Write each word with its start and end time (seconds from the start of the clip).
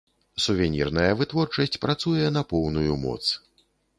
Сувенірная 0.45 1.09
вытворчасць 1.19 1.77
працуе 1.85 2.25
на 2.37 2.43
поўную 2.53 2.93
моц. 3.05 3.21